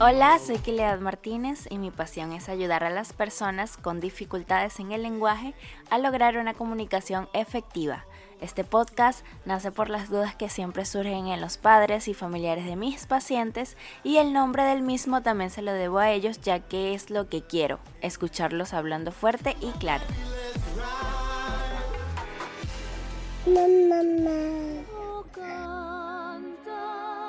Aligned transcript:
Hola, 0.00 0.40
soy 0.40 0.58
Kilead 0.58 0.98
Martínez 0.98 1.68
y 1.70 1.78
mi 1.78 1.92
pasión 1.92 2.32
es 2.32 2.48
ayudar 2.48 2.82
a 2.82 2.90
las 2.90 3.12
personas 3.12 3.76
con 3.76 4.00
dificultades 4.00 4.80
en 4.80 4.90
el 4.90 5.02
lenguaje 5.02 5.54
a 5.90 5.98
lograr 5.98 6.36
una 6.36 6.54
comunicación 6.54 7.28
efectiva. 7.32 8.07
Este 8.40 8.62
podcast 8.62 9.24
nace 9.46 9.72
por 9.72 9.90
las 9.90 10.10
dudas 10.10 10.36
que 10.36 10.48
siempre 10.48 10.84
surgen 10.84 11.26
en 11.26 11.40
los 11.40 11.56
padres 11.56 12.06
y 12.06 12.14
familiares 12.14 12.66
de 12.66 12.76
mis 12.76 13.06
pacientes 13.06 13.76
y 14.04 14.18
el 14.18 14.32
nombre 14.32 14.62
del 14.62 14.82
mismo 14.82 15.22
también 15.22 15.50
se 15.50 15.60
lo 15.60 15.72
debo 15.72 15.98
a 15.98 16.12
ellos 16.12 16.40
ya 16.40 16.60
que 16.60 16.94
es 16.94 17.10
lo 17.10 17.28
que 17.28 17.42
quiero, 17.42 17.80
escucharlos 18.00 18.74
hablando 18.74 19.10
fuerte 19.10 19.56
y 19.60 19.72
claro. 19.72 20.04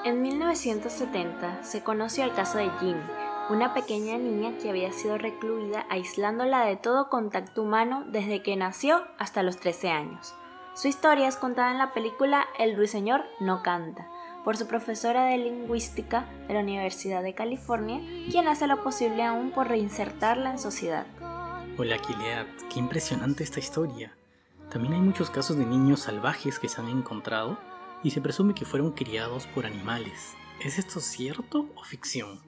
En 0.05 0.21
1970 0.21 1.63
se 1.63 1.83
conoció 1.83 2.23
el 2.23 2.33
caso 2.33 2.59
de 2.59 2.69
Jean, 2.79 3.01
una 3.49 3.73
pequeña 3.73 4.17
niña 4.17 4.57
que 4.61 4.69
había 4.69 4.91
sido 4.91 5.17
recluida 5.17 5.87
aislándola 5.89 6.65
de 6.65 6.75
todo 6.75 7.09
contacto 7.09 7.63
humano 7.63 8.03
desde 8.07 8.43
que 8.43 8.55
nació 8.55 9.03
hasta 9.17 9.41
los 9.41 9.57
13 9.57 9.89
años. 9.89 10.35
Su 10.79 10.87
historia 10.87 11.27
es 11.27 11.35
contada 11.35 11.71
en 11.71 11.77
la 11.77 11.91
película 11.91 12.47
El 12.57 12.77
ruiseñor 12.77 13.25
no 13.41 13.63
canta, 13.63 14.07
por 14.45 14.55
su 14.55 14.65
profesora 14.65 15.25
de 15.25 15.37
lingüística 15.37 16.25
de 16.47 16.53
la 16.53 16.61
Universidad 16.61 17.21
de 17.21 17.35
California, 17.35 17.99
quien 18.31 18.47
hace 18.47 18.65
lo 18.65 18.81
posible 18.81 19.23
aún 19.23 19.51
por 19.51 19.67
reinsertarla 19.67 20.51
en 20.51 20.57
sociedad. 20.57 21.05
Hola 21.77 21.97
Kilead, 21.97 22.45
qué 22.71 22.79
impresionante 22.79 23.43
esta 23.43 23.59
historia. 23.59 24.15
También 24.71 24.93
hay 24.93 25.01
muchos 25.01 25.29
casos 25.29 25.57
de 25.57 25.65
niños 25.65 25.99
salvajes 25.99 26.59
que 26.59 26.69
se 26.69 26.79
han 26.79 26.87
encontrado 26.87 27.59
y 28.01 28.11
se 28.11 28.21
presume 28.21 28.53
que 28.53 28.63
fueron 28.63 28.93
criados 28.93 29.47
por 29.47 29.65
animales. 29.65 30.33
¿Es 30.63 30.79
esto 30.79 31.01
cierto 31.01 31.67
o 31.75 31.83
ficción? 31.83 32.39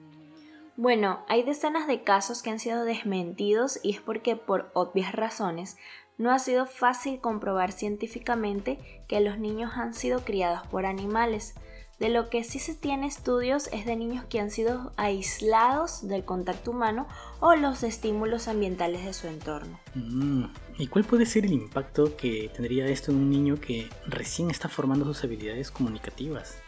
Bueno, 0.78 1.22
hay 1.28 1.42
decenas 1.42 1.86
de 1.86 2.02
casos 2.02 2.42
que 2.42 2.48
han 2.48 2.58
sido 2.58 2.84
desmentidos 2.84 3.78
y 3.82 3.90
es 3.90 4.00
porque 4.00 4.36
por 4.36 4.70
obvias 4.72 5.12
razones 5.12 5.76
no 6.18 6.30
ha 6.30 6.38
sido 6.38 6.66
fácil 6.66 7.20
comprobar 7.20 7.72
científicamente 7.72 8.78
que 9.08 9.20
los 9.20 9.38
niños 9.38 9.72
han 9.74 9.94
sido 9.94 10.24
criados 10.24 10.66
por 10.68 10.86
animales. 10.86 11.54
De 11.98 12.08
lo 12.08 12.30
que 12.30 12.42
sí 12.42 12.58
se 12.58 12.74
tiene 12.74 13.06
estudios 13.06 13.68
es 13.72 13.86
de 13.86 13.94
niños 13.94 14.24
que 14.24 14.40
han 14.40 14.50
sido 14.50 14.92
aislados 14.96 16.08
del 16.08 16.24
contacto 16.24 16.72
humano 16.72 17.06
o 17.38 17.54
los 17.54 17.84
estímulos 17.84 18.48
ambientales 18.48 19.04
de 19.04 19.12
su 19.12 19.28
entorno. 19.28 19.78
Mm, 19.94 20.46
¿Y 20.78 20.88
cuál 20.88 21.04
puede 21.04 21.26
ser 21.26 21.44
el 21.44 21.52
impacto 21.52 22.16
que 22.16 22.50
tendría 22.52 22.86
esto 22.86 23.12
en 23.12 23.18
un 23.18 23.30
niño 23.30 23.60
que 23.60 23.88
recién 24.06 24.50
está 24.50 24.68
formando 24.68 25.04
sus 25.04 25.22
habilidades 25.22 25.70
comunicativas? 25.70 26.60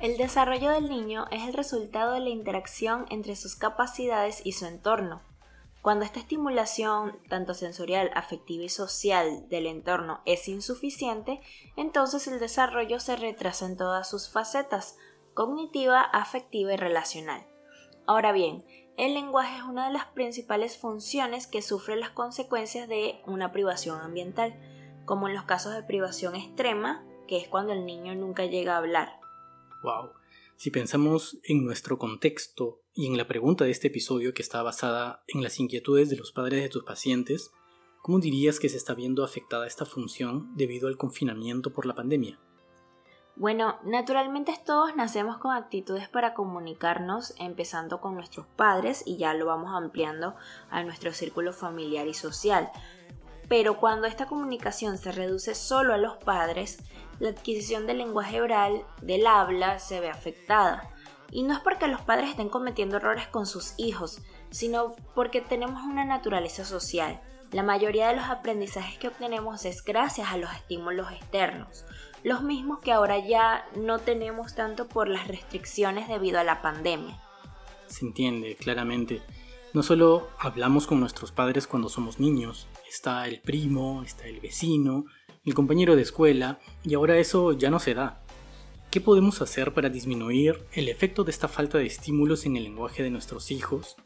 El 0.00 0.16
desarrollo 0.16 0.70
del 0.70 0.88
niño 0.88 1.26
es 1.30 1.42
el 1.46 1.52
resultado 1.52 2.14
de 2.14 2.20
la 2.20 2.30
interacción 2.30 3.06
entre 3.10 3.36
sus 3.36 3.56
capacidades 3.56 4.40
y 4.44 4.52
su 4.52 4.66
entorno. 4.66 5.20
Cuando 5.84 6.06
esta 6.06 6.18
estimulación, 6.18 7.18
tanto 7.28 7.52
sensorial, 7.52 8.10
afectiva 8.14 8.64
y 8.64 8.70
social 8.70 9.46
del 9.50 9.66
entorno 9.66 10.22
es 10.24 10.48
insuficiente, 10.48 11.42
entonces 11.76 12.26
el 12.26 12.40
desarrollo 12.40 13.00
se 13.00 13.16
retrasa 13.16 13.66
en 13.66 13.76
todas 13.76 14.08
sus 14.08 14.30
facetas, 14.30 14.96
cognitiva, 15.34 16.00
afectiva 16.00 16.72
y 16.72 16.78
relacional. 16.78 17.46
Ahora 18.06 18.32
bien, 18.32 18.64
el 18.96 19.12
lenguaje 19.12 19.58
es 19.58 19.64
una 19.64 19.88
de 19.88 19.92
las 19.92 20.06
principales 20.06 20.78
funciones 20.78 21.46
que 21.46 21.60
sufre 21.60 21.96
las 21.96 22.08
consecuencias 22.08 22.88
de 22.88 23.20
una 23.26 23.52
privación 23.52 24.00
ambiental, 24.00 24.58
como 25.04 25.28
en 25.28 25.34
los 25.34 25.44
casos 25.44 25.74
de 25.74 25.82
privación 25.82 26.34
extrema, 26.34 27.06
que 27.28 27.36
es 27.36 27.46
cuando 27.46 27.74
el 27.74 27.84
niño 27.84 28.14
nunca 28.14 28.46
llega 28.46 28.72
a 28.72 28.78
hablar. 28.78 29.20
Wow. 29.82 30.12
Si 30.56 30.70
pensamos 30.70 31.38
en 31.44 31.62
nuestro 31.62 31.98
contexto 31.98 32.83
y 32.94 33.06
en 33.06 33.16
la 33.16 33.26
pregunta 33.26 33.64
de 33.64 33.72
este 33.72 33.88
episodio 33.88 34.34
que 34.34 34.42
está 34.42 34.62
basada 34.62 35.24
en 35.26 35.42
las 35.42 35.58
inquietudes 35.58 36.10
de 36.10 36.16
los 36.16 36.30
padres 36.30 36.62
de 36.62 36.68
tus 36.68 36.84
pacientes, 36.84 37.50
¿cómo 38.02 38.20
dirías 38.20 38.60
que 38.60 38.68
se 38.68 38.76
está 38.76 38.94
viendo 38.94 39.24
afectada 39.24 39.66
esta 39.66 39.84
función 39.84 40.54
debido 40.54 40.86
al 40.86 40.96
confinamiento 40.96 41.72
por 41.72 41.86
la 41.86 41.94
pandemia? 41.94 42.38
Bueno, 43.34 43.80
naturalmente 43.82 44.54
todos 44.64 44.94
nacemos 44.94 45.38
con 45.38 45.56
actitudes 45.56 46.08
para 46.08 46.34
comunicarnos, 46.34 47.34
empezando 47.38 48.00
con 48.00 48.14
nuestros 48.14 48.46
padres 48.46 49.02
y 49.04 49.16
ya 49.16 49.34
lo 49.34 49.46
vamos 49.46 49.72
ampliando 49.74 50.36
a 50.70 50.84
nuestro 50.84 51.12
círculo 51.12 51.52
familiar 51.52 52.06
y 52.06 52.14
social. 52.14 52.70
Pero 53.48 53.80
cuando 53.80 54.06
esta 54.06 54.26
comunicación 54.26 54.98
se 54.98 55.10
reduce 55.10 55.56
solo 55.56 55.94
a 55.94 55.98
los 55.98 56.16
padres, 56.18 56.78
la 57.18 57.30
adquisición 57.30 57.88
del 57.88 57.98
lenguaje 57.98 58.40
oral, 58.40 58.84
del 59.02 59.26
habla, 59.26 59.80
se 59.80 59.98
ve 59.98 60.10
afectada. 60.10 60.93
Y 61.34 61.42
no 61.42 61.52
es 61.52 61.58
porque 61.58 61.88
los 61.88 62.00
padres 62.00 62.30
estén 62.30 62.48
cometiendo 62.48 62.96
errores 62.96 63.26
con 63.26 63.44
sus 63.44 63.74
hijos, 63.76 64.22
sino 64.50 64.94
porque 65.16 65.40
tenemos 65.40 65.82
una 65.82 66.04
naturaleza 66.04 66.64
social. 66.64 67.20
La 67.50 67.64
mayoría 67.64 68.06
de 68.06 68.14
los 68.14 68.26
aprendizajes 68.26 68.98
que 68.98 69.08
obtenemos 69.08 69.64
es 69.64 69.84
gracias 69.84 70.30
a 70.30 70.36
los 70.36 70.52
estímulos 70.52 71.10
externos, 71.10 71.84
los 72.22 72.42
mismos 72.42 72.78
que 72.78 72.92
ahora 72.92 73.18
ya 73.18 73.66
no 73.74 73.98
tenemos 73.98 74.54
tanto 74.54 74.86
por 74.86 75.08
las 75.08 75.26
restricciones 75.26 76.06
debido 76.06 76.38
a 76.38 76.44
la 76.44 76.62
pandemia. 76.62 77.20
Se 77.88 78.06
entiende 78.06 78.54
claramente. 78.54 79.20
No 79.72 79.82
solo 79.82 80.28
hablamos 80.38 80.86
con 80.86 81.00
nuestros 81.00 81.32
padres 81.32 81.66
cuando 81.66 81.88
somos 81.88 82.20
niños, 82.20 82.68
está 82.88 83.26
el 83.26 83.40
primo, 83.40 84.04
está 84.04 84.28
el 84.28 84.38
vecino, 84.38 85.06
el 85.44 85.54
compañero 85.54 85.96
de 85.96 86.02
escuela, 86.02 86.60
y 86.84 86.94
ahora 86.94 87.18
eso 87.18 87.52
ya 87.52 87.70
no 87.70 87.80
se 87.80 87.94
da. 87.94 88.23
¿Qué 88.94 89.00
podemos 89.00 89.42
hacer 89.42 89.74
para 89.74 89.88
disminuir 89.88 90.68
el 90.72 90.88
efecto 90.88 91.24
de 91.24 91.32
esta 91.32 91.48
falta 91.48 91.78
de 91.78 91.86
estímulos 91.86 92.46
en 92.46 92.56
el 92.56 92.62
lenguaje 92.62 93.02
de 93.02 93.10
nuestros 93.10 93.50
hijos? 93.50 93.96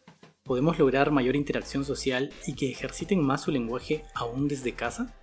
¿Podemos 0.45 0.79
lograr 0.79 1.11
mayor 1.11 1.37
interacción 1.37 1.85
social 1.85 2.33
y 2.47 2.55
que 2.55 2.71
ejerciten 2.71 3.21
más 3.23 3.43
su 3.43 3.51
lenguaje 3.51 4.03
aún 4.15 4.49
desde 4.49 4.73
casa? 4.73 5.15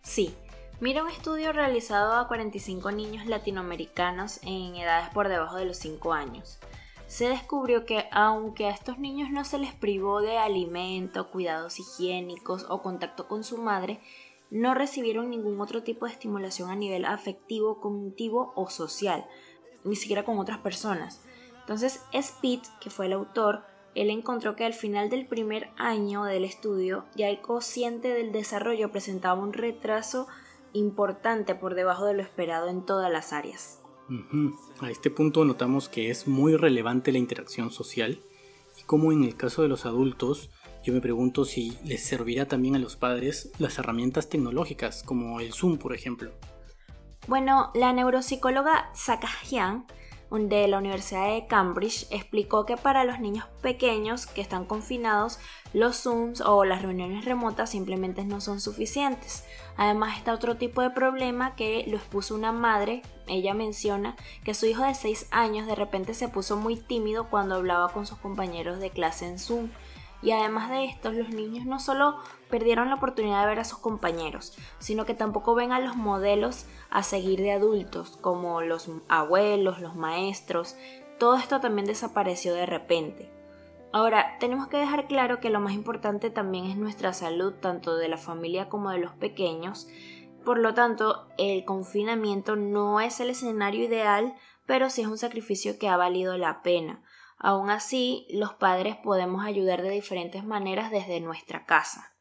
Sí. 0.00 0.32
Mira 0.78 1.02
un 1.02 1.10
estudio 1.10 1.52
realizado 1.52 2.12
a 2.12 2.28
45 2.28 2.92
niños 2.92 3.26
latinoamericanos 3.26 4.38
en 4.44 4.76
edades 4.76 5.08
por 5.08 5.28
debajo 5.28 5.56
de 5.56 5.64
los 5.64 5.78
5 5.78 6.12
años. 6.12 6.60
Se 7.08 7.28
descubrió 7.28 7.84
que 7.84 8.04
aunque 8.12 8.66
a 8.66 8.70
estos 8.70 9.00
niños 9.00 9.30
no 9.30 9.44
se 9.44 9.58
les 9.58 9.74
privó 9.74 10.20
de 10.20 10.38
alimento, 10.38 11.30
cuidados 11.32 11.80
higiénicos 11.80 12.64
o 12.68 12.80
contacto 12.80 13.26
con 13.26 13.42
su 13.42 13.58
madre, 13.58 13.98
no 14.50 14.74
recibieron 14.74 15.30
ningún 15.30 15.60
otro 15.60 15.82
tipo 15.82 16.06
de 16.06 16.12
estimulación 16.12 16.70
a 16.70 16.76
nivel 16.76 17.04
afectivo, 17.04 17.80
cognitivo 17.80 18.52
o 18.54 18.70
social, 18.70 19.26
ni 19.84 19.96
siquiera 19.96 20.24
con 20.24 20.38
otras 20.38 20.58
personas. 20.58 21.22
Entonces, 21.60 22.02
Speed, 22.12 22.60
que 22.80 22.90
fue 22.90 23.06
el 23.06 23.12
autor, 23.12 23.64
él 23.94 24.10
encontró 24.10 24.54
que 24.56 24.64
al 24.64 24.74
final 24.74 25.08
del 25.08 25.26
primer 25.26 25.70
año 25.78 26.24
del 26.24 26.44
estudio 26.44 27.06
ya 27.16 27.28
el 27.28 27.40
cociente 27.40 28.08
del 28.08 28.30
desarrollo 28.30 28.92
presentaba 28.92 29.40
un 29.40 29.52
retraso 29.52 30.28
importante 30.74 31.54
por 31.54 31.74
debajo 31.74 32.04
de 32.04 32.14
lo 32.14 32.22
esperado 32.22 32.68
en 32.68 32.84
todas 32.84 33.10
las 33.10 33.32
áreas. 33.32 33.80
A 34.80 34.90
este 34.90 35.10
punto 35.10 35.44
notamos 35.44 35.88
que 35.88 36.10
es 36.10 36.28
muy 36.28 36.56
relevante 36.56 37.10
la 37.10 37.18
interacción 37.18 37.72
social 37.72 38.20
y 38.78 38.82
como 38.82 39.10
en 39.10 39.24
el 39.24 39.36
caso 39.36 39.62
de 39.62 39.68
los 39.68 39.86
adultos 39.86 40.50
yo 40.86 40.92
me 40.92 41.00
pregunto 41.00 41.44
si 41.44 41.76
les 41.84 42.04
servirá 42.04 42.46
también 42.46 42.76
a 42.76 42.78
los 42.78 42.94
padres 42.94 43.50
las 43.58 43.76
herramientas 43.76 44.28
tecnológicas, 44.28 45.02
como 45.02 45.40
el 45.40 45.52
Zoom, 45.52 45.78
por 45.78 45.92
ejemplo. 45.92 46.30
Bueno, 47.26 47.72
la 47.74 47.92
neuropsicóloga 47.92 48.88
Sakajian 48.94 49.84
de 50.30 50.68
la 50.68 50.78
Universidad 50.78 51.32
de 51.32 51.48
Cambridge 51.48 52.06
explicó 52.10 52.66
que 52.66 52.76
para 52.76 53.02
los 53.02 53.18
niños 53.18 53.46
pequeños 53.62 54.26
que 54.28 54.40
están 54.40 54.64
confinados, 54.64 55.40
los 55.72 56.02
Zooms 56.02 56.40
o 56.40 56.64
las 56.64 56.82
reuniones 56.82 57.24
remotas 57.24 57.70
simplemente 57.70 58.24
no 58.24 58.40
son 58.40 58.60
suficientes. 58.60 59.44
Además 59.76 60.16
está 60.16 60.34
otro 60.34 60.56
tipo 60.56 60.82
de 60.82 60.90
problema 60.90 61.56
que 61.56 61.84
lo 61.88 61.96
expuso 61.96 62.36
una 62.36 62.52
madre. 62.52 63.02
Ella 63.26 63.54
menciona 63.54 64.14
que 64.44 64.54
su 64.54 64.66
hijo 64.66 64.84
de 64.84 64.94
6 64.94 65.26
años 65.32 65.66
de 65.66 65.74
repente 65.74 66.14
se 66.14 66.28
puso 66.28 66.56
muy 66.56 66.76
tímido 66.76 67.28
cuando 67.28 67.56
hablaba 67.56 67.88
con 67.88 68.06
sus 68.06 68.18
compañeros 68.18 68.78
de 68.78 68.90
clase 68.90 69.26
en 69.26 69.40
Zoom 69.40 69.70
y 70.22 70.32
además 70.32 70.70
de 70.70 70.84
esto, 70.84 71.12
los 71.12 71.28
niños 71.28 71.66
no 71.66 71.78
solo 71.78 72.16
perdieron 72.48 72.88
la 72.88 72.96
oportunidad 72.96 73.42
de 73.42 73.48
ver 73.48 73.58
a 73.60 73.64
sus 73.64 73.78
compañeros, 73.78 74.56
sino 74.78 75.04
que 75.04 75.14
tampoco 75.14 75.54
ven 75.54 75.72
a 75.72 75.80
los 75.80 75.96
modelos 75.96 76.66
a 76.90 77.02
seguir 77.02 77.40
de 77.40 77.52
adultos, 77.52 78.16
como 78.20 78.60
los 78.62 78.90
abuelos, 79.08 79.80
los 79.80 79.94
maestros. 79.94 80.76
Todo 81.18 81.36
esto 81.36 81.60
también 81.60 81.86
desapareció 81.86 82.54
de 82.54 82.66
repente. 82.66 83.30
Ahora, 83.92 84.36
tenemos 84.40 84.68
que 84.68 84.76
dejar 84.76 85.06
claro 85.06 85.40
que 85.40 85.50
lo 85.50 85.60
más 85.60 85.72
importante 85.72 86.30
también 86.30 86.66
es 86.66 86.76
nuestra 86.76 87.12
salud, 87.12 87.54
tanto 87.54 87.96
de 87.96 88.08
la 88.08 88.18
familia 88.18 88.68
como 88.68 88.90
de 88.90 88.98
los 88.98 89.12
pequeños. 89.12 89.88
Por 90.44 90.58
lo 90.58 90.74
tanto, 90.74 91.28
el 91.38 91.64
confinamiento 91.64 92.56
no 92.56 93.00
es 93.00 93.20
el 93.20 93.30
escenario 93.30 93.84
ideal, 93.84 94.34
pero 94.66 94.90
sí 94.90 95.02
es 95.02 95.06
un 95.06 95.18
sacrificio 95.18 95.78
que 95.78 95.88
ha 95.88 95.96
valido 95.96 96.36
la 96.36 96.62
pena. 96.62 97.02
Aún 97.38 97.70
así, 97.70 98.26
los 98.30 98.54
padres 98.54 98.96
podemos 98.96 99.44
ayudar 99.44 99.82
de 99.82 99.90
diferentes 99.90 100.44
maneras 100.44 100.90
desde 100.90 101.20
nuestra 101.20 101.66
casa. 101.66 102.16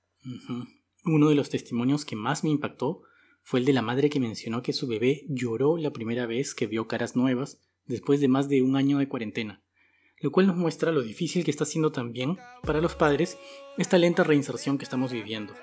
Uno 1.06 1.30
de 1.30 1.36
los 1.36 1.50
testimonios 1.50 2.04
que 2.04 2.16
más 2.16 2.44
me 2.44 2.50
impactó 2.50 3.04
fue 3.44 3.60
el 3.60 3.66
de 3.66 3.74
la 3.74 3.82
madre 3.82 4.10
que 4.10 4.20
mencionó 4.20 4.64
que 4.64 4.74
su 4.74 4.88
bebé 4.88 5.24
lloró 5.30 5.78
la 5.78 5.92
primera 5.92 6.26
vez 6.26 6.56
que 6.56 6.68
vio 6.68 6.88
caras 6.88 7.16
nuevas 7.16 7.62
después 7.86 8.20
de 8.20 8.28
más 8.28 8.50
de 8.50 8.64
un 8.64 8.76
año 8.76 8.98
de 8.98 9.08
cuarentena, 9.08 9.64
lo 10.20 10.32
cual 10.32 10.48
nos 10.48 10.58
muestra 10.58 10.92
lo 10.92 11.04
difícil 11.04 11.46
que 11.46 11.52
está 11.52 11.64
siendo 11.64 11.92
también 11.92 12.38
para 12.64 12.82
los 12.82 12.96
padres 12.96 13.38
esta 13.78 13.98
lenta 14.00 14.24
reinserción 14.24 14.78
que 14.78 14.84
estamos 14.84 15.12
viviendo. 15.12 15.54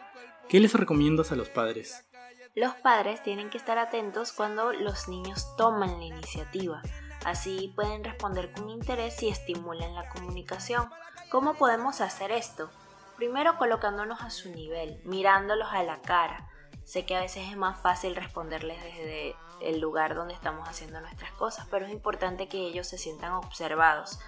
¿Qué 0.49 0.61
les 0.61 0.73
recomiendas 0.75 1.33
a 1.33 1.37
los 1.37 1.49
padres? 1.49 2.07
Los 2.55 2.75
padres 2.75 3.23
tienen 3.23 3.51
que 3.51 3.59
estar 3.59 3.79
atentos 3.79 4.33
cuando 4.33 4.73
los 4.73 5.09
niños 5.09 5.57
toman 5.57 5.99
la 5.99 6.05
iniciativa. 6.05 6.83
Así 7.25 7.73
pueden 7.75 8.05
responder 8.05 8.53
con 8.53 8.71
interés 8.71 9.23
y 9.23 9.29
estimulan 9.29 9.95
la 9.95 10.09
comunicación. 10.09 10.89
¿Cómo 11.31 11.55
podemos 11.55 12.01
hacer 12.01 12.31
esto? 12.33 12.71
Primero 13.17 13.57
colocándonos 13.59 14.23
a 14.23 14.31
su 14.31 14.51
nivel, 14.51 15.01
mirándolos 15.05 15.69
a 15.71 15.83
la 15.83 16.01
cara. 16.01 16.49
Sé 16.85 17.07
que 17.07 17.15
a 17.15 17.21
veces 17.21 17.49
es 17.49 17.57
más 17.57 17.81
fácil 17.81 18.17
responderles 18.17 18.83
desde 18.83 19.37
el 19.61 19.81
lugar 19.81 20.15
donde 20.15 20.35
estamos 20.35 20.69
haciendo 20.69 21.01
nuestras 21.01 21.31
cosas, 21.33 21.67
pero 21.71 21.87
es 21.87 21.93
importante 21.93 22.49
que 22.49 22.59
ellos 22.59 22.89
se 22.89 22.99
sientan 22.99 23.33
observados. 23.33 24.19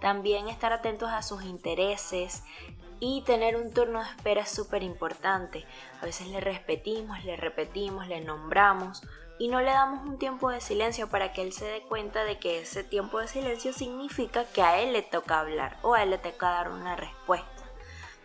También 0.00 0.48
estar 0.48 0.72
atentos 0.72 1.08
a 1.08 1.22
sus 1.22 1.44
intereses, 1.44 2.42
y 3.00 3.22
tener 3.22 3.56
un 3.56 3.72
turno 3.72 4.02
de 4.02 4.08
espera 4.08 4.42
es 4.42 4.48
súper 4.48 4.82
importante. 4.82 5.66
A 6.00 6.06
veces 6.06 6.28
le 6.28 6.40
repetimos, 6.40 7.22
le 7.24 7.36
repetimos, 7.36 8.08
le 8.08 8.20
nombramos 8.20 9.02
y 9.38 9.48
no 9.48 9.60
le 9.60 9.70
damos 9.70 10.06
un 10.06 10.18
tiempo 10.18 10.50
de 10.50 10.60
silencio 10.60 11.08
para 11.08 11.32
que 11.32 11.42
él 11.42 11.52
se 11.52 11.64
dé 11.64 11.82
cuenta 11.82 12.24
de 12.24 12.38
que 12.38 12.60
ese 12.60 12.84
tiempo 12.84 13.18
de 13.18 13.28
silencio 13.28 13.72
significa 13.72 14.44
que 14.44 14.62
a 14.62 14.80
él 14.80 14.92
le 14.92 15.02
toca 15.02 15.40
hablar 15.40 15.78
o 15.82 15.94
a 15.94 16.02
él 16.02 16.10
le 16.10 16.18
toca 16.18 16.50
dar 16.50 16.70
una 16.70 16.96
respuesta. 16.96 17.48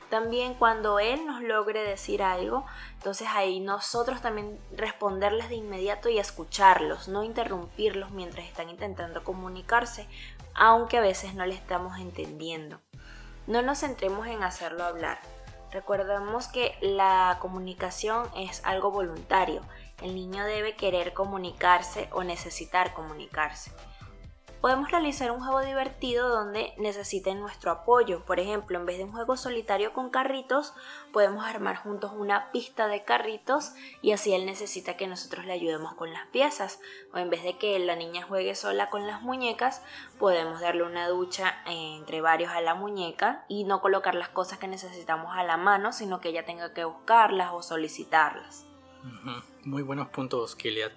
También 0.10 0.56
cuando 0.56 1.00
él 1.00 1.26
nos 1.26 1.42
logre 1.42 1.84
decir 1.84 2.24
algo, 2.24 2.66
entonces 2.96 3.28
ahí 3.32 3.60
nosotros 3.60 4.22
también 4.22 4.60
responderles 4.76 5.50
de 5.50 5.56
inmediato 5.56 6.10
y 6.10 6.18
escucharlos, 6.18 7.08
no 7.08 7.24
interrumpirlos 7.24 8.10
mientras 8.10 8.46
están 8.46 8.70
intentando 8.70 9.24
comunicarse, 9.24 10.08
aunque 10.56 10.98
a 10.98 11.02
veces 11.02 11.36
no 11.36 11.46
le 11.46 11.54
estamos 11.54 12.00
entendiendo. 12.00 12.80
No 13.46 13.62
nos 13.62 13.80
centremos 13.80 14.28
en 14.28 14.44
hacerlo 14.44 14.84
hablar. 14.84 15.20
Recordemos 15.72 16.48
que 16.48 16.76
la 16.82 17.38
comunicación 17.40 18.28
es 18.36 18.64
algo 18.66 18.92
voluntario. 18.92 19.62
El 20.02 20.16
niño 20.16 20.46
debe 20.46 20.76
querer 20.76 21.14
comunicarse 21.14 22.10
o 22.12 22.24
necesitar 22.24 22.94
comunicarse 22.94 23.72
podemos 24.62 24.92
realizar 24.92 25.32
un 25.32 25.40
juego 25.40 25.62
divertido 25.62 26.28
donde 26.28 26.74
necesiten 26.78 27.40
nuestro 27.40 27.72
apoyo. 27.72 28.26
Por 28.26 28.40
ejemplo, 28.40 28.78
en 28.78 28.86
vez 28.86 28.98
de 28.98 29.06
un 29.06 29.12
juego 29.12 29.38
solitario 29.38 29.94
con 29.94 30.10
carritos, 30.10 30.74
podemos 31.14 31.46
armar 31.46 31.78
juntos 31.78 32.12
una 32.16 32.52
pista 32.52 32.88
de 32.88 33.04
carritos 33.04 33.72
y 34.02 34.12
así 34.12 34.34
él 34.34 34.46
necesita 34.46 34.98
que 34.98 35.08
nosotros 35.08 35.46
le 35.46 35.54
ayudemos 35.54 35.94
con 35.94 36.12
las 36.12 36.28
piezas. 36.28 36.82
O 37.14 37.18
en 37.18 37.30
vez 37.30 37.44
de 37.44 37.58
que 37.58 37.80
la 37.80 37.96
niña 37.96 38.24
juegue 38.24 38.54
sola 38.56 38.90
con 38.90 39.08
las 39.08 39.22
muñecas, 39.22 39.82
podemos 40.18 40.60
darle 40.60 40.84
una 40.84 41.08
ducha 41.08 41.56
entre 41.66 42.22
varios 42.22 42.52
a 42.52 42.62
la 42.62 42.76
muñeca 42.76 43.46
y 43.48 43.64
no 43.64 43.82
colocar 43.82 44.16
las 44.16 44.30
cosas 44.30 44.60
que 44.60 44.68
necesitamos 44.68 45.36
a 45.38 45.44
la 45.44 45.58
mano, 45.58 45.94
sino 45.94 46.20
que 46.20 46.30
ella 46.30 46.46
tenga 46.46 46.74
que 46.74 46.84
buscarlas 46.84 47.52
o 47.54 47.62
solicitarlas. 47.62 48.66
Muy 49.64 49.84
buenos 49.84 50.10
puntos, 50.10 50.56
Kiliat. 50.58 50.92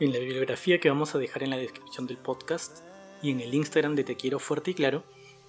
En 0.00 0.12
la 0.12 0.18
bibliografía 0.18 0.78
que 0.80 0.90
vamos 0.90 1.14
a 1.14 1.18
dejar 1.18 1.44
en 1.44 1.50
la 1.50 1.56
descripción 1.56 2.06
del 2.06 2.18
podcast 2.18 2.84
y 3.22 3.30
en 3.30 3.40
el 3.40 3.54
Instagram 3.54 3.94
de 3.94 4.04
Te 4.04 4.16
Quiero 4.16 4.38
Fuerte 4.38 4.72
y 4.72 4.74
Claro, 4.74 5.04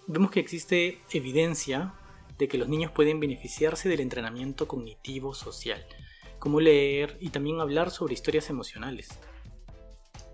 vemos 0.08 0.32
que 0.32 0.40
existe 0.40 1.02
evidencia 1.12 1.94
de 2.38 2.48
que 2.48 2.58
los 2.58 2.68
niños 2.68 2.92
pueden 2.92 3.20
beneficiarse 3.20 3.90
del 3.90 4.00
entrenamiento 4.00 4.68
cognitivo 4.68 5.34
social, 5.34 5.86
como 6.40 6.60
leer 6.60 7.18
y 7.20 7.30
también 7.30 7.60
hablar 7.60 7.92
sobre 7.92 8.14
historias 8.14 8.50
emocionales. 8.50 9.10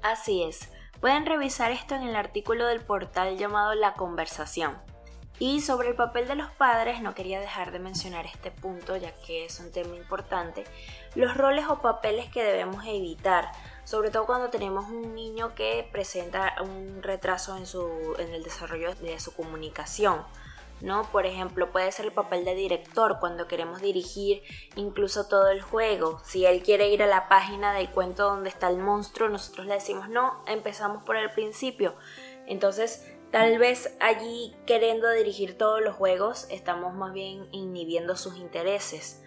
Así 0.01 0.43
es, 0.43 0.69
pueden 0.99 1.25
revisar 1.25 1.71
esto 1.71 1.95
en 1.95 2.03
el 2.03 2.15
artículo 2.15 2.67
del 2.67 2.81
portal 2.81 3.37
llamado 3.37 3.73
La 3.73 3.93
Conversación. 3.93 4.77
Y 5.39 5.61
sobre 5.61 5.89
el 5.89 5.95
papel 5.95 6.27
de 6.27 6.35
los 6.35 6.51
padres, 6.51 7.01
no 7.01 7.15
quería 7.15 7.39
dejar 7.39 7.71
de 7.71 7.79
mencionar 7.79 8.25
este 8.25 8.51
punto 8.51 8.95
ya 8.95 9.11
que 9.25 9.45
es 9.45 9.59
un 9.59 9.71
tema 9.71 9.95
importante, 9.95 10.63
los 11.15 11.35
roles 11.35 11.65
o 11.67 11.81
papeles 11.81 12.29
que 12.29 12.43
debemos 12.43 12.85
evitar, 12.85 13.51
sobre 13.83 14.11
todo 14.11 14.25
cuando 14.25 14.49
tenemos 14.49 14.85
un 14.89 15.15
niño 15.15 15.55
que 15.55 15.87
presenta 15.91 16.53
un 16.61 17.01
retraso 17.01 17.57
en, 17.57 17.65
su, 17.65 18.15
en 18.19 18.33
el 18.33 18.43
desarrollo 18.43 18.93
de 18.95 19.19
su 19.19 19.33
comunicación. 19.33 20.23
¿no? 20.81 21.03
Por 21.11 21.25
ejemplo, 21.25 21.71
puede 21.71 21.91
ser 21.91 22.05
el 22.05 22.11
papel 22.11 22.43
de 22.43 22.55
director 22.55 23.17
cuando 23.19 23.47
queremos 23.47 23.81
dirigir 23.81 24.43
incluso 24.75 25.27
todo 25.27 25.47
el 25.49 25.61
juego. 25.61 26.19
Si 26.25 26.45
él 26.45 26.61
quiere 26.61 26.89
ir 26.89 27.01
a 27.01 27.07
la 27.07 27.29
página 27.29 27.73
del 27.73 27.89
cuento 27.89 28.25
donde 28.25 28.49
está 28.49 28.67
el 28.67 28.77
monstruo, 28.77 29.29
nosotros 29.29 29.65
le 29.65 29.75
decimos 29.75 30.09
no, 30.09 30.43
empezamos 30.45 31.01
por 31.03 31.15
el 31.15 31.31
principio. 31.31 31.95
Entonces, 32.47 33.09
tal 33.33 33.57
vez 33.57 33.97
allí 33.99 34.55
queriendo 34.67 35.09
dirigir 35.09 35.57
todos 35.57 35.81
los 35.81 35.95
juegos, 35.95 36.45
estamos 36.51 36.93
más 36.93 37.13
bien 37.13 37.47
inhibiendo 37.51 38.15
sus 38.15 38.37
intereses. 38.37 39.23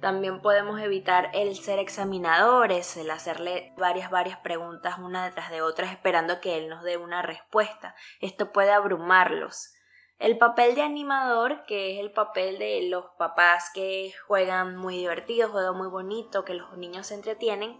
También 0.00 0.40
podemos 0.42 0.80
evitar 0.80 1.30
el 1.34 1.56
ser 1.56 1.80
examinadores, 1.80 2.96
el 2.96 3.10
hacerle 3.10 3.72
varias, 3.76 4.12
varias 4.12 4.38
preguntas 4.38 5.00
una 5.00 5.24
detrás 5.24 5.50
de 5.50 5.60
otras 5.60 5.90
esperando 5.90 6.40
que 6.40 6.56
él 6.56 6.68
nos 6.68 6.84
dé 6.84 6.98
una 6.98 7.20
respuesta. 7.20 7.96
Esto 8.20 8.52
puede 8.52 8.70
abrumarlos. 8.70 9.74
El 10.20 10.38
papel 10.38 10.76
de 10.76 10.82
animador, 10.82 11.64
que 11.66 11.94
es 11.94 11.98
el 11.98 12.12
papel 12.12 12.60
de 12.60 12.82
los 12.88 13.06
papás 13.18 13.72
que 13.74 14.14
juegan 14.28 14.76
muy 14.76 14.98
divertido, 14.98 15.48
juegan 15.48 15.76
muy 15.76 15.88
bonito, 15.88 16.44
que 16.44 16.54
los 16.54 16.78
niños 16.78 17.08
se 17.08 17.14
entretienen, 17.14 17.76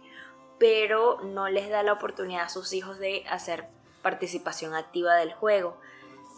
pero 0.59 1.21
no 1.23 1.47
les 1.47 1.69
da 1.69 1.83
la 1.83 1.93
oportunidad 1.93 2.43
a 2.43 2.49
sus 2.49 2.73
hijos 2.73 2.99
de 2.99 3.23
hacer 3.29 3.78
participación 4.01 4.75
activa 4.75 5.15
del 5.15 5.33
juego. 5.33 5.77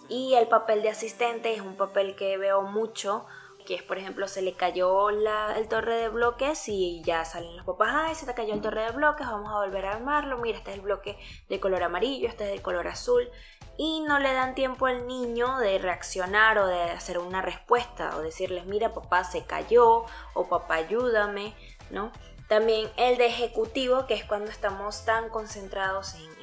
Y 0.10 0.34
el 0.36 0.48
papel 0.48 0.82
de 0.82 0.90
asistente 0.90 1.54
es 1.54 1.62
un 1.62 1.78
papel 1.78 2.16
que 2.16 2.38
veo 2.38 2.64
mucho 2.64 3.26
que 3.66 3.76
es 3.76 3.84
por 3.84 3.98
ejemplo 3.98 4.28
se 4.28 4.42
le 4.42 4.54
cayó 4.54 5.12
la, 5.12 5.58
el 5.58 5.68
torre 5.68 5.96
de 5.96 6.10
bloques 6.10 6.68
y 6.68 7.02
ya 7.04 7.26
salen 7.26 7.56
los 7.58 7.66
papás, 7.66 7.90
ay, 7.94 8.16
se 8.16 8.26
te 8.26 8.34
cayó 8.34 8.54
el 8.54 8.62
torre 8.62 8.84
de 8.84 8.92
bloques, 8.92 9.28
vamos 9.28 9.52
a 9.52 9.60
volver 9.60 9.86
a 9.86 9.94
armarlo, 9.94 10.38
mira, 10.38 10.58
este 10.58 10.72
es 10.72 10.78
el 10.78 10.82
bloque 10.82 11.18
de 11.50 11.60
color 11.60 11.84
amarillo, 11.84 12.28
este 12.28 12.46
es 12.46 12.52
el 12.52 12.62
color 12.62 12.88
azul, 12.88 13.30
y 13.78 14.02
no 14.02 14.20
le 14.20 14.34
dan 14.34 14.56
tiempo 14.56 14.86
al 14.86 15.08
niño 15.08 15.58
de 15.60 15.80
reaccionar 15.80 16.58
o 16.58 16.68
de 16.68 16.82
hacer 16.84 17.18
una 17.18 17.42
respuesta 17.42 18.16
o 18.16 18.22
decirles, 18.22 18.66
mira, 18.66 18.94
papá 18.94 19.24
se 19.24 19.46
cayó 19.46 20.06
o 20.34 20.48
papá 20.50 20.76
ayúdame, 20.76 21.56
¿no? 21.90 22.12
También 22.48 22.90
el 22.98 23.18
de 23.18 23.28
ejecutivo, 23.28 24.08
que 24.08 24.14
es 24.14 24.26
cuando 24.26 24.52
estamos 24.52 25.06
tan 25.06 25.30
concentrados 25.30 26.16
en 26.16 26.41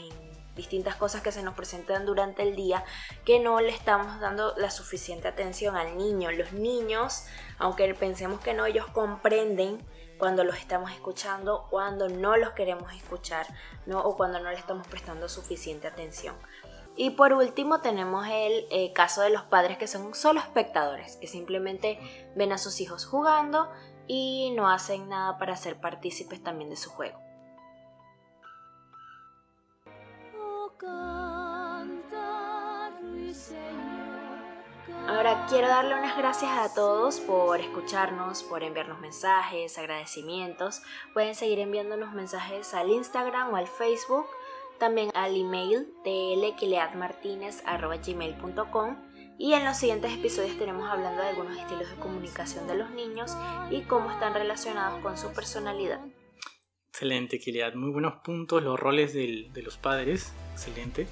distintas 0.58 0.96
cosas 0.96 1.22
que 1.22 1.32
se 1.32 1.42
nos 1.42 1.54
presentan 1.54 2.04
durante 2.04 2.42
el 2.42 2.54
día 2.54 2.84
que 3.24 3.40
no 3.40 3.60
le 3.60 3.70
estamos 3.70 4.20
dando 4.20 4.54
la 4.58 4.70
suficiente 4.70 5.28
atención 5.28 5.76
al 5.76 5.96
niño. 5.96 6.30
Los 6.32 6.52
niños, 6.52 7.24
aunque 7.58 7.94
pensemos 7.94 8.40
que 8.40 8.52
no, 8.52 8.66
ellos 8.66 8.86
comprenden 8.88 9.82
cuando 10.18 10.44
los 10.44 10.58
estamos 10.58 10.90
escuchando, 10.90 11.66
cuando 11.70 12.08
no 12.08 12.36
los 12.36 12.50
queremos 12.50 12.92
escuchar, 12.92 13.46
¿no? 13.86 14.00
o 14.00 14.16
cuando 14.16 14.40
no 14.40 14.50
le 14.50 14.58
estamos 14.58 14.86
prestando 14.86 15.28
suficiente 15.28 15.86
atención. 15.86 16.34
Y 16.96 17.10
por 17.10 17.32
último 17.32 17.80
tenemos 17.80 18.26
el 18.26 18.66
eh, 18.70 18.92
caso 18.92 19.22
de 19.22 19.30
los 19.30 19.44
padres 19.44 19.78
que 19.78 19.86
son 19.86 20.14
solo 20.14 20.40
espectadores, 20.40 21.16
que 21.16 21.28
simplemente 21.28 22.00
ven 22.34 22.52
a 22.52 22.58
sus 22.58 22.80
hijos 22.80 23.06
jugando 23.06 23.70
y 24.08 24.52
no 24.56 24.68
hacen 24.68 25.08
nada 25.08 25.38
para 25.38 25.56
ser 25.56 25.80
partícipes 25.80 26.42
también 26.42 26.70
de 26.70 26.76
su 26.76 26.90
juego. 26.90 27.27
Quiero 35.50 35.68
darle 35.68 35.94
unas 35.94 36.16
gracias 36.16 36.50
a 36.52 36.72
todos 36.74 37.20
por 37.20 37.60
escucharnos, 37.60 38.42
por 38.42 38.62
enviarnos 38.62 38.98
mensajes, 38.98 39.76
agradecimientos. 39.76 40.80
Pueden 41.12 41.34
seguir 41.34 41.58
enviándonos 41.58 42.14
mensajes 42.14 42.72
al 42.72 42.88
Instagram 42.88 43.52
o 43.52 43.56
al 43.56 43.66
Facebook, 43.66 44.24
también 44.78 45.10
al 45.12 45.36
email 45.36 45.92
tlquileadmartinez.com 46.02 48.96
y 49.38 49.52
en 49.52 49.66
los 49.66 49.76
siguientes 49.76 50.14
episodios 50.14 50.52
estaremos 50.52 50.88
hablando 50.88 51.20
de 51.20 51.28
algunos 51.28 51.58
estilos 51.58 51.90
de 51.90 51.96
comunicación 51.96 52.66
de 52.66 52.76
los 52.76 52.90
niños 52.92 53.36
y 53.70 53.82
cómo 53.82 54.10
están 54.10 54.32
relacionados 54.32 55.02
con 55.02 55.18
su 55.18 55.30
personalidad. 55.34 56.00
Excelente, 56.88 57.38
Kilead. 57.38 57.74
Muy 57.74 57.90
buenos 57.90 58.14
puntos, 58.24 58.62
los 58.62 58.80
roles 58.80 59.12
de 59.12 59.62
los 59.62 59.76
padres. 59.76 60.32
Excelente. 60.54 61.06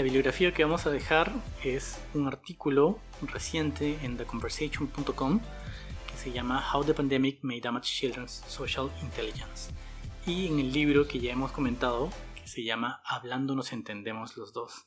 La 0.00 0.04
bibliografía 0.04 0.54
que 0.54 0.64
vamos 0.64 0.86
a 0.86 0.90
dejar 0.90 1.30
es 1.62 2.00
un 2.14 2.26
artículo 2.26 2.98
reciente 3.20 3.98
en 4.02 4.16
theconversation.com 4.16 5.40
que 5.40 6.16
se 6.16 6.32
llama 6.32 6.64
How 6.72 6.84
the 6.84 6.94
Pandemic 6.94 7.40
May 7.42 7.60
Damage 7.60 7.92
Children's 7.92 8.42
Social 8.48 8.90
Intelligence. 9.02 9.70
Y 10.24 10.46
en 10.46 10.58
el 10.58 10.72
libro 10.72 11.06
que 11.06 11.20
ya 11.20 11.32
hemos 11.32 11.52
comentado, 11.52 12.08
que 12.34 12.48
se 12.48 12.64
llama 12.64 13.02
Hablando 13.04 13.54
nos 13.54 13.74
entendemos 13.74 14.38
los 14.38 14.54
dos, 14.54 14.86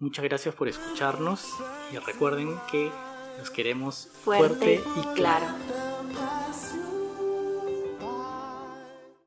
Muchas 0.00 0.24
gracias 0.24 0.56
por 0.56 0.66
escucharnos 0.66 1.46
y 1.92 1.98
recuerden 1.98 2.56
que 2.68 2.90
nos 3.38 3.50
queremos 3.50 4.08
fuerte, 4.24 4.82
y 4.96 5.14
claro. 5.14 5.46